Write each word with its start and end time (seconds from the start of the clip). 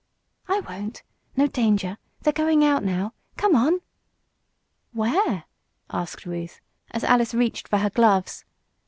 "I 0.47 0.61
won't 0.61 1.03
no 1.37 1.45
danger. 1.45 1.99
They're 2.23 2.33
going 2.33 2.63
out 2.65 2.83
now. 2.83 3.13
Come 3.37 3.55
on!" 3.55 3.81
"Where?" 4.93 5.43
asked 5.91 6.25
Ruth, 6.25 6.59
as 6.89 7.03
Alice 7.03 7.35
reached 7.35 7.67
for 7.67 7.77
her 7.77 7.91
gloves. 7.91 8.43